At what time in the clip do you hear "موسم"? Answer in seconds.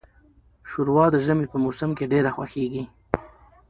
1.63-1.89